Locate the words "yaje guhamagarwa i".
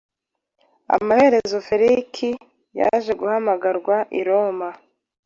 2.79-4.21